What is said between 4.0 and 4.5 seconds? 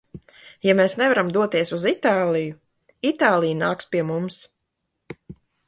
mums!